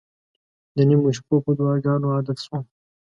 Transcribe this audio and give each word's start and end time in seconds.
د 0.75 0.77
نیمو 0.89 1.09
شپو 1.17 1.35
په 1.45 1.51
دعاګانو 1.57 2.13
عادت 2.15 2.37
شوم. 2.45 2.63